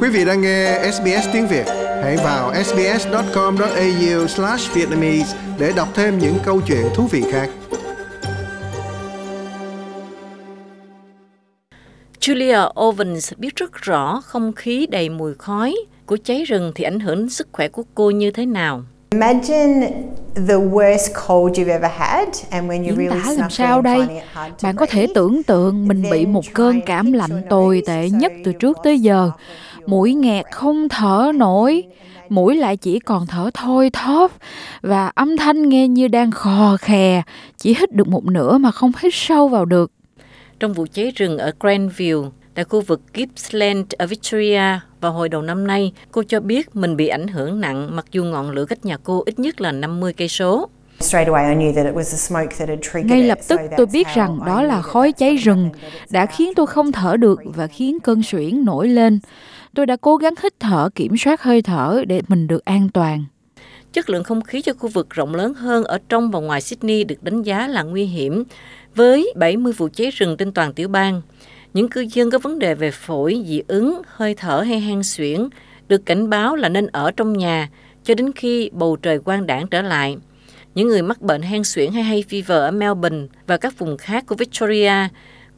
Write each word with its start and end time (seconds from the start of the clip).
Quý 0.00 0.08
vị 0.08 0.24
đang 0.24 0.40
nghe 0.40 0.90
SBS 0.92 1.28
tiếng 1.32 1.48
Việt, 1.48 1.64
hãy 2.02 2.16
vào 2.16 2.54
sbs.com.au/vietnamese 2.64 5.36
để 5.58 5.72
đọc 5.76 5.88
thêm 5.94 6.18
những 6.18 6.34
câu 6.44 6.60
chuyện 6.66 6.86
thú 6.94 7.06
vị 7.10 7.24
khác. 7.32 7.50
Julia 12.20 12.72
Owens 12.72 13.32
biết 13.36 13.56
rất 13.56 13.72
rõ 13.72 14.20
không 14.24 14.52
khí 14.52 14.86
đầy 14.90 15.08
mùi 15.08 15.34
khói 15.34 15.76
của 16.06 16.16
cháy 16.24 16.44
rừng 16.44 16.72
thì 16.74 16.84
ảnh 16.84 17.00
hưởng 17.00 17.30
sức 17.30 17.48
khỏe 17.52 17.68
của 17.68 17.82
cô 17.94 18.10
như 18.10 18.30
thế 18.30 18.46
nào. 18.46 18.82
Imagine 19.10 19.90
the 20.34 20.54
worst 20.54 21.14
cold 21.14 21.58
you've 21.58 21.72
ever 21.72 21.90
had 21.96 22.28
and 22.50 22.70
when 22.70 22.88
you 22.88 22.96
really 22.96 23.20
tả 23.24 23.32
làm 23.32 23.50
sao 23.50 23.82
đây? 23.82 23.98
finding 23.98 24.14
it 24.14 24.24
hard 24.32 24.52
to 24.52 24.56
Bạn 24.62 24.76
có 24.76 24.86
thể 24.86 25.06
tưởng 25.14 25.42
tượng 25.42 25.88
mình 25.88 26.02
bị 26.10 26.26
một 26.26 26.44
cơn 26.54 26.80
cảm 26.86 27.12
lạnh 27.12 27.42
tồi 27.50 27.82
tệ 27.86 28.10
nhất 28.10 28.32
từ 28.44 28.52
trước 28.52 28.78
tới 28.84 28.98
giờ. 28.98 29.30
Mũi 29.88 30.14
nghẹt 30.14 30.44
không 30.52 30.88
thở 30.88 31.32
nổi, 31.34 31.84
mũi 32.28 32.56
lại 32.56 32.76
chỉ 32.76 32.98
còn 32.98 33.26
thở 33.26 33.50
thôi 33.54 33.90
thóp 33.92 34.32
và 34.82 35.06
âm 35.14 35.36
thanh 35.36 35.68
nghe 35.68 35.88
như 35.88 36.08
đang 36.08 36.30
khò 36.30 36.76
khè, 36.80 37.22
chỉ 37.56 37.74
hít 37.74 37.92
được 37.92 38.08
một 38.08 38.24
nửa 38.24 38.58
mà 38.58 38.70
không 38.70 38.92
hít 39.02 39.14
sâu 39.14 39.48
vào 39.48 39.64
được. 39.64 39.92
Trong 40.60 40.72
vụ 40.72 40.86
cháy 40.92 41.12
rừng 41.16 41.38
ở 41.38 41.52
Granville, 41.60 42.28
tại 42.54 42.64
khu 42.64 42.80
vực 42.80 43.00
Gippsland 43.14 43.86
ở 43.98 44.06
Victoria 44.06 44.80
vào 45.00 45.12
hồi 45.12 45.28
đầu 45.28 45.42
năm 45.42 45.66
nay, 45.66 45.92
cô 46.12 46.22
cho 46.22 46.40
biết 46.40 46.76
mình 46.76 46.96
bị 46.96 47.08
ảnh 47.08 47.28
hưởng 47.28 47.60
nặng 47.60 47.96
mặc 47.96 48.06
dù 48.12 48.24
ngọn 48.24 48.50
lửa 48.50 48.64
cách 48.64 48.84
nhà 48.84 48.96
cô 49.02 49.22
ít 49.26 49.38
nhất 49.38 49.60
là 49.60 49.72
50 49.72 50.12
cây 50.12 50.28
số. 50.28 50.68
Straight 51.00 51.28
away 51.28 51.48
I 51.48 51.54
knew 51.54 51.74
that 51.74 51.86
it 51.86 51.94
was 51.94 52.10
the 52.10 52.16
smoke 52.16 52.56
that 52.58 52.68
had 52.68 52.78
triggered 52.82 53.10
Ngay 53.10 53.22
lập 53.22 53.38
tức 53.48 53.60
tôi 53.76 53.86
biết 53.86 54.06
rằng 54.14 54.38
đó 54.46 54.62
là 54.62 54.82
khói 54.82 55.12
cháy 55.12 55.36
rừng 55.36 55.70
đã 56.10 56.26
khiến 56.26 56.52
tôi 56.56 56.66
không 56.66 56.92
thở 56.92 57.16
được 57.16 57.40
và 57.44 57.66
khiến 57.66 58.00
cơn 58.00 58.22
suyễn 58.22 58.64
nổi 58.64 58.88
lên. 58.88 59.18
Tôi 59.78 59.86
đã 59.86 59.96
cố 59.96 60.16
gắng 60.16 60.34
hít 60.42 60.60
thở 60.60 60.88
kiểm 60.94 61.16
soát 61.16 61.42
hơi 61.42 61.62
thở 61.62 62.04
để 62.08 62.22
mình 62.28 62.46
được 62.46 62.64
an 62.64 62.88
toàn. 62.88 63.24
Chất 63.92 64.10
lượng 64.10 64.24
không 64.24 64.42
khí 64.42 64.62
cho 64.62 64.72
khu 64.72 64.88
vực 64.88 65.10
rộng 65.10 65.34
lớn 65.34 65.54
hơn 65.54 65.84
ở 65.84 65.98
trong 66.08 66.30
và 66.30 66.40
ngoài 66.40 66.60
Sydney 66.60 67.04
được 67.04 67.22
đánh 67.22 67.42
giá 67.42 67.68
là 67.68 67.82
nguy 67.82 68.04
hiểm, 68.04 68.44
với 68.94 69.32
70 69.36 69.72
vụ 69.72 69.88
cháy 69.92 70.10
rừng 70.10 70.36
trên 70.36 70.52
toàn 70.52 70.72
tiểu 70.72 70.88
bang. 70.88 71.22
Những 71.74 71.88
cư 71.88 72.06
dân 72.12 72.30
có 72.30 72.38
vấn 72.38 72.58
đề 72.58 72.74
về 72.74 72.90
phổi, 72.90 73.42
dị 73.46 73.62
ứng, 73.68 74.02
hơi 74.06 74.34
thở 74.34 74.60
hay 74.60 74.80
hen 74.80 75.02
suyễn 75.02 75.48
được 75.88 76.06
cảnh 76.06 76.30
báo 76.30 76.56
là 76.56 76.68
nên 76.68 76.86
ở 76.86 77.10
trong 77.10 77.32
nhà 77.32 77.68
cho 78.04 78.14
đến 78.14 78.32
khi 78.32 78.70
bầu 78.72 78.96
trời 78.96 79.18
quang 79.18 79.46
đảng 79.46 79.68
trở 79.68 79.82
lại. 79.82 80.16
Những 80.74 80.88
người 80.88 81.02
mắc 81.02 81.22
bệnh 81.22 81.42
hen 81.42 81.64
suyễn 81.64 81.92
hay 81.92 82.02
hay 82.02 82.24
fever 82.28 82.60
ở 82.60 82.70
Melbourne 82.70 83.26
và 83.46 83.56
các 83.56 83.78
vùng 83.78 83.96
khác 83.96 84.24
của 84.26 84.34
Victoria 84.34 85.08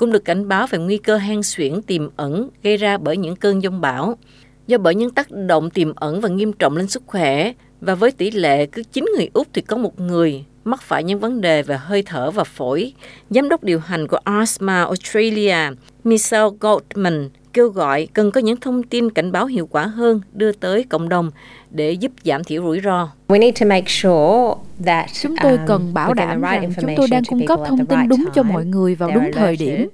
cũng 0.00 0.12
được 0.12 0.24
cảnh 0.24 0.48
báo 0.48 0.66
về 0.66 0.78
nguy 0.78 0.98
cơ 0.98 1.16
hen 1.16 1.42
suyễn 1.42 1.82
tiềm 1.82 2.08
ẩn 2.16 2.50
gây 2.62 2.76
ra 2.76 2.98
bởi 2.98 3.16
những 3.16 3.36
cơn 3.36 3.62
giông 3.62 3.80
bão. 3.80 4.18
Do 4.66 4.78
bởi 4.78 4.94
những 4.94 5.10
tác 5.10 5.30
động 5.30 5.70
tiềm 5.70 5.94
ẩn 5.94 6.20
và 6.20 6.28
nghiêm 6.28 6.52
trọng 6.52 6.76
lên 6.76 6.88
sức 6.88 7.02
khỏe, 7.06 7.52
và 7.80 7.94
với 7.94 8.10
tỷ 8.10 8.30
lệ 8.30 8.66
cứ 8.66 8.82
9 8.82 9.04
người 9.16 9.28
Úc 9.32 9.46
thì 9.52 9.62
có 9.62 9.76
một 9.76 10.00
người 10.00 10.44
mắc 10.64 10.82
phải 10.82 11.04
những 11.04 11.18
vấn 11.18 11.40
đề 11.40 11.62
về 11.62 11.76
hơi 11.76 12.02
thở 12.06 12.30
và 12.30 12.44
phổi. 12.44 12.92
Giám 13.30 13.48
đốc 13.48 13.64
điều 13.64 13.78
hành 13.78 14.08
của 14.08 14.18
Asthma 14.24 14.84
Australia, 14.84 15.56
Michelle 16.04 16.48
Goldman, 16.60 17.28
kêu 17.52 17.68
gọi 17.68 18.08
cần 18.12 18.30
có 18.30 18.40
những 18.40 18.60
thông 18.60 18.82
tin 18.82 19.10
cảnh 19.10 19.32
báo 19.32 19.46
hiệu 19.46 19.66
quả 19.66 19.86
hơn 19.86 20.20
đưa 20.32 20.52
tới 20.52 20.84
cộng 20.84 21.08
đồng 21.08 21.30
để 21.70 21.92
giúp 21.92 22.12
giảm 22.24 22.44
thiểu 22.44 22.62
rủi 22.62 22.80
ro. 22.84 23.08
We 23.28 23.38
need 23.38 23.60
to 23.60 23.66
make 23.66 23.86
sure 23.88 24.54
that 24.84 25.10
Chúng 25.22 25.34
tôi 25.42 25.52
um, 25.52 25.66
cần 25.66 25.94
bảo 25.94 26.14
đảm 26.14 26.40
rằng 26.40 26.72
chúng 26.80 26.90
tôi 26.96 27.08
đang 27.10 27.24
cung 27.24 27.46
cấp 27.46 27.60
thông 27.66 27.86
tin 27.86 28.08
đúng 28.08 28.24
cho 28.34 28.42
mọi 28.42 28.64
người 28.64 28.94
vào 28.94 29.10
đúng 29.14 29.30
thời 29.32 29.56
điểm. 29.56 29.88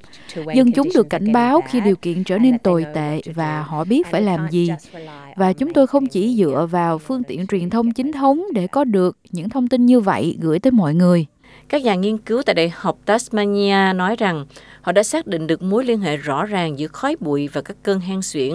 Dân 0.55 0.73
chúng 0.73 0.89
được 0.95 1.11
cảnh 1.11 1.33
báo 1.33 1.61
khi 1.69 1.81
điều 1.81 1.97
kiện 1.97 2.25
trở 2.25 2.39
nên 2.39 2.59
tồi 2.59 2.87
tệ 2.95 3.21
và 3.35 3.63
họ 3.63 3.85
biết 3.85 4.07
phải 4.07 4.23
làm 4.23 4.51
gì. 4.51 4.71
Và 5.37 5.53
chúng 5.53 5.73
tôi 5.73 5.87
không 5.87 6.07
chỉ 6.07 6.37
dựa 6.37 6.69
vào 6.71 6.99
phương 6.99 7.23
tiện 7.23 7.47
truyền 7.47 7.71
thông 7.71 7.91
chính 7.91 8.13
thống 8.13 8.43
để 8.55 8.67
có 8.67 8.85
được 8.85 9.17
những 9.31 9.49
thông 9.49 9.69
tin 9.69 9.87
như 9.87 10.01
vậy 10.01 10.37
gửi 10.41 10.59
tới 10.59 10.71
mọi 10.71 10.95
người. 10.95 11.27
Các 11.69 11.83
nhà 11.83 11.95
nghiên 11.95 12.19
cứu 12.19 12.43
tại 12.47 12.55
Đại 12.55 12.73
học 12.75 12.99
Tasmania 13.05 13.93
nói 13.95 14.17
rằng 14.19 14.47
họ 14.87 14.93
đã 14.93 15.03
xác 15.03 15.27
định 15.27 15.47
được 15.47 15.63
mối 15.63 15.85
liên 15.85 16.01
hệ 16.01 16.17
rõ 16.17 16.47
ràng 16.47 16.79
giữa 16.79 16.87
khói 16.87 17.17
bụi 17.21 17.49
và 17.53 17.61
các 17.61 17.77
cơn 17.83 18.01
hen 18.01 18.23
suyễn. 18.23 18.55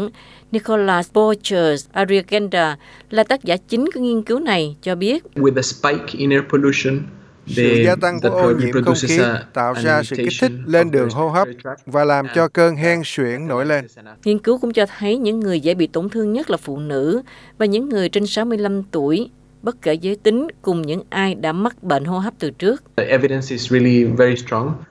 Nicholas 0.51 1.09
Borchers 1.13 1.87
Ariagenda 1.91 2.77
là 3.09 3.23
tác 3.23 3.43
giả 3.43 3.57
chính 3.57 3.85
của 3.93 3.99
nghiên 3.99 4.23
cứu 4.23 4.39
này 4.39 4.75
cho 4.81 4.95
biết 4.95 5.23
with 5.35 5.55
the 5.55 5.61
spike 5.61 6.05
in 6.11 6.29
air 6.29 6.43
pollution, 6.49 6.99
Sự 7.47 7.75
the, 7.75 7.83
gia 7.83 7.95
tăng 7.95 8.19
của 8.21 8.29
ô 8.29 8.51
nhiễm 8.51 8.71
không 8.71 8.83
produces 8.83 9.09
khí 9.11 9.17
a- 9.23 9.43
tạo 9.53 9.73
ra 9.73 10.03
sự 10.03 10.15
kích 10.15 10.33
thích 10.41 10.51
lên 10.65 10.91
đường 10.91 11.09
the 11.09 11.15
hô 11.15 11.29
hấp 11.29 11.47
và 11.85 12.03
làm 12.03 12.27
cho 12.35 12.41
and 12.41 12.51
cơn 12.53 12.75
hen 12.75 13.01
suyễn 13.05 13.47
nổi 13.47 13.65
lên. 13.65 13.87
Nghiên 14.25 14.39
cứu 14.39 14.57
cũng 14.57 14.73
cho 14.73 14.85
thấy 14.97 15.17
những 15.17 15.39
người 15.39 15.59
dễ 15.59 15.73
bị 15.73 15.87
tổn 15.87 16.09
thương 16.09 16.33
nhất 16.33 16.49
là 16.49 16.57
phụ 16.57 16.77
nữ 16.79 17.21
và 17.57 17.65
những 17.65 17.89
người 17.89 18.09
trên 18.09 18.25
65 18.27 18.83
tuổi, 18.83 19.29
bất 19.61 19.81
kể 19.81 19.93
giới 19.93 20.15
tính 20.15 20.47
cùng 20.61 20.81
những 20.81 21.03
ai 21.09 21.35
đã 21.35 21.53
mắc 21.53 21.83
bệnh 21.83 22.05
hô 22.05 22.19
hấp 22.19 22.33
từ 22.39 22.51
trước. 22.51 22.83
The 22.95 23.03
evidence 23.05 23.47
is 23.49 23.71
really 23.71 24.03
very 24.03 24.35
strong 24.35 24.67
with 24.67 24.73
reduced 24.73 24.90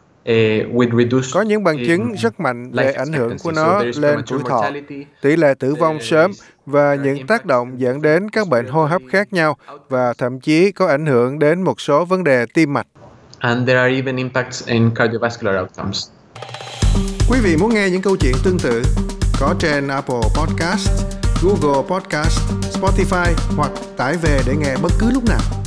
Có 1.33 1.43
những 1.43 1.65
bằng 1.65 1.77
chứng 1.87 2.13
rất 2.13 2.41
mạnh 2.41 2.71
về 2.73 2.93
ảnh 2.93 3.13
hưởng 3.13 3.37
của 3.43 3.53
nó 3.53 3.83
lên 3.97 4.21
tuổi 4.27 4.41
thọ, 4.49 4.71
tỷ 5.23 5.37
lệ 5.37 5.55
tử 5.59 5.75
vong 5.75 6.01
sớm 6.01 6.31
và 6.67 6.95
những 6.95 7.27
tác 7.27 7.47
động 7.47 7.81
dẫn 7.81 8.03
đến 8.03 8.31
các 8.31 8.49
bệnh 8.49 8.67
hô 8.67 8.85
hấp 8.85 9.03
khác 9.11 9.33
nhau 9.33 9.57
và 9.89 10.13
thậm 10.19 10.41
chí 10.41 10.73
có 10.73 10.87
ảnh 10.87 11.07
hưởng 11.07 11.39
đến 11.39 11.63
một 11.63 11.81
số 11.81 12.05
vấn 12.05 12.25
đề 12.25 12.47
tim 12.55 12.73
mạch. 12.73 12.87
and 13.41 13.67
there 13.67 13.79
are 13.79 13.89
even 13.89 14.17
impacts 14.17 14.67
in 14.67 14.91
cardiovascular 14.95 15.61
outcomes. 15.61 16.09
Quý 17.31 17.39
vị 17.43 17.57
muốn 17.57 17.75
nghe 17.75 17.91
những 17.91 18.03
câu 18.03 18.17
chuyện 18.17 18.35
tương 18.45 18.59
tự 18.59 18.83
có 19.41 19.55
trên 19.59 19.89
Apple 19.89 20.21
Podcast, 20.37 20.91
Google 21.43 21.83
Podcast, 21.89 22.41
Spotify 22.73 23.33
hoặc 23.57 23.71
tải 23.97 24.17
về 24.23 24.41
để 24.47 24.57
nghe 24.57 24.77
bất 24.83 24.93
cứ 24.99 25.11
lúc 25.11 25.25
nào. 25.29 25.60